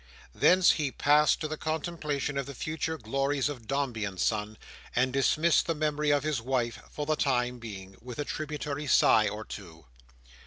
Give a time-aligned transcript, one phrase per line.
[0.33, 4.57] Thence he passed to the contemplation of the future glories of Dombey and Son,
[4.95, 9.27] and dismissed the memory of his wife, for the time being, with a tributary sigh
[9.27, 9.85] or two.